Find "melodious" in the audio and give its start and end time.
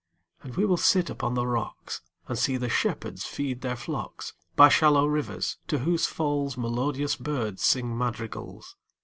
6.57-7.15